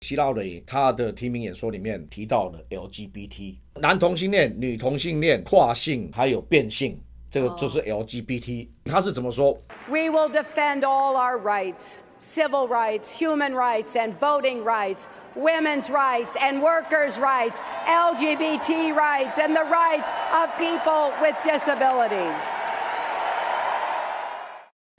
[0.00, 6.98] 希拉里他的提名演说里面提到了 LGBT，男同性恋、女同性恋、跨性还有变性，
[7.30, 8.66] 这个就是 LGBT。
[8.86, 9.52] 他是怎么说
[9.88, 15.04] ？We will defend all our rights civil rights, human rights, and voting rights,
[15.36, 22.59] women's rights, and workers' rights, LGBT rights, and the rights of people with disabilities.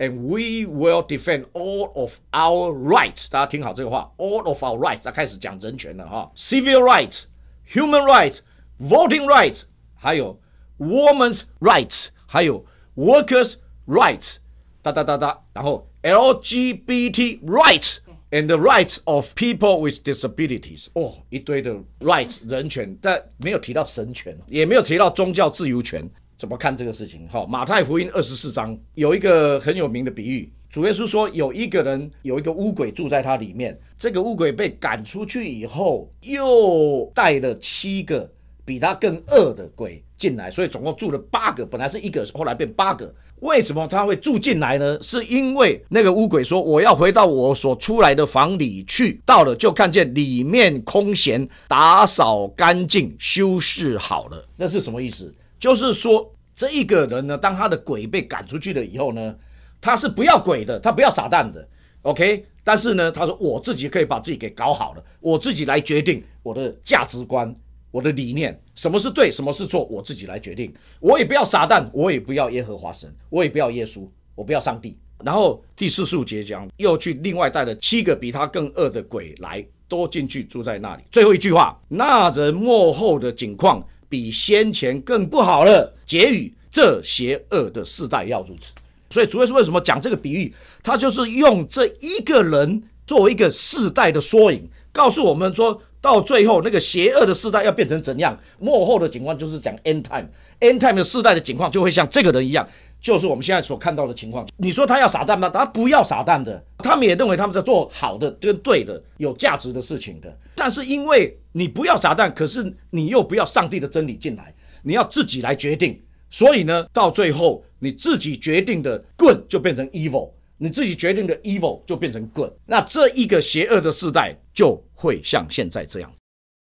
[0.00, 3.28] And we will defend all of our rights。
[3.30, 5.00] 大家听好这个话，all of our rights。
[5.04, 9.62] 他开始讲人权了哈，civil rights、human rights、voting rights，
[9.94, 10.38] 还有
[10.78, 12.62] women's rights，还有
[12.94, 13.54] workers'
[13.86, 14.36] rights，
[14.82, 17.96] 哒哒哒哒，然后 LGBT rights
[18.30, 20.88] and the rights of people with disabilities。
[20.92, 26.06] 哦，一堆的 rights 人权，但没有提到神权，也没有提到宗教自由权。
[26.41, 27.27] 怎么看这个事情？
[27.27, 38.27] 哈，马太福音二十四章有一个很有名的比喻，主耶稣说有一个人有一个乌鬼住在他里面，这个乌鬼被赶出去以后，又带了七个
[38.65, 43.13] 比他更恶的鬼进来，所以总共住了八个，本来是一个，后来变八个。
[43.41, 44.97] 为什么他会住进来呢？
[44.99, 54.47] 是因为那个乌鬼说：“我要回到我所出来的房里去。”到了就看见里面空闲，打扫干净，修饰好了。
[54.57, 55.31] 那是什么意思？
[55.61, 59.35] 就是说，这一个人呢，当他的鬼被赶出去了以后呢，
[59.79, 61.65] 他是不要鬼的，他不要撒旦的
[62.01, 62.43] ，OK。
[62.63, 67.53] 但是呢，他说我自己可以把自己给搞好了，我自己来决定我的价值观、
[67.91, 70.73] 我的理念，什么是对，什么是错，我自己来决定。
[70.99, 74.97] 我也不要撒旦，我也不要耶和华神，我也不要耶稣，我不要上帝。
[75.23, 81.03] 然后第四十五节讲，又去另外带了七个比他更恶的鬼来，都进去住在那里。
[81.11, 83.85] 最后一句话，那人幕后的景况。
[84.11, 85.95] 比先前更不好了。
[86.05, 88.73] 结语：这邪恶的世代要如此。
[89.09, 90.53] 所以主要是为什么讲这个比喻？
[90.83, 98.37] 他就是用这一个人作为一个世代的缩影，告诉我们说到最后那个邪恶的世代要变成怎样。
[98.59, 102.67] 幕后的情况就是讲 end time，end time 的世代的情况就会像这个人一样，
[103.01, 104.47] 就是我们现在所看到的情况。
[104.57, 105.49] 你说他要撒旦吗？
[105.49, 110.37] 他不要撒旦的，他们也认为他们在做好的、跟对的、有价值的事情的。
[110.55, 114.53] 但是因为你不要撒旦，可是你又不要上帝的真理进来，
[114.83, 115.99] 你要自己来决定。
[116.29, 122.51] 所以呢，到最后你自己决定的 good 就变成 evil，你自己决定的 evil 就变成 good。
[122.65, 126.11] 那这一个邪恶的世代就会像现在这样。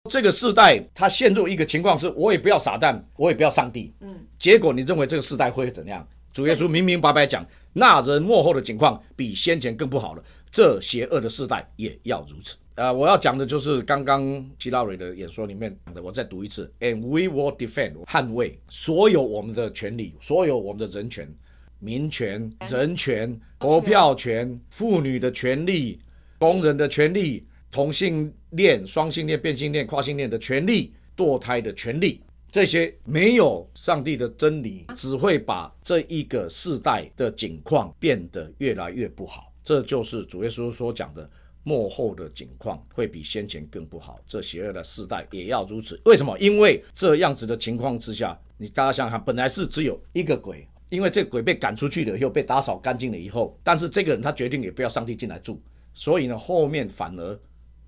[0.10, 3.94] 这个世代它陷入一个情况是，我也不要撒旦，我也不要上帝。
[4.02, 4.16] 嗯。
[4.38, 6.06] 结果你认为这个世代会怎样？
[6.36, 10.24] 主耶稣明明白白讲，那人幕后的情况比先前更不好了。
[10.52, 12.58] 这邪恶的世代也要如此。
[12.76, 16.70] 呃，我要讲的就是刚刚齐拉瑞的演说里面的，我再读一次。
[16.82, 21.34] And we will defend 捍卫所有我们的权利，所有我们的人权、
[21.80, 26.02] 民权、人权、投票权、妇女的权利、
[26.38, 32.20] 工人的权利、同性恋、双性恋、变性恋、跨性恋的权利、堕胎的权利，
[32.56, 39.52] 这些没有上帝的真理，只会把这一个世代的景况变得越来越不好。
[39.62, 41.30] 这就是主耶稣所讲的。
[41.64, 46.00] 幕后的景况会比先前更不好，这邪恶的世代也要如此。
[46.06, 46.38] 为什么？
[46.40, 55.60] 因为这样子的情况之下，你大家想想看，本来是只有一个鬼，因为这鬼被赶出去了以后，被打扫干净了以后，但是这个人他决定也不要上帝进来住，
[55.94, 57.38] 所以呢，后面反而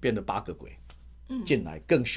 [0.02, 0.72] 变得八个鬼
[1.46, 2.16] 进来，更凶。